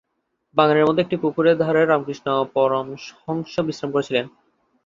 [0.57, 4.25] বাগানের মধ্যে একটি পুকুরের ধারে রামকৃষ্ণ পরমহংস বিশ্রাম করেছিলেন।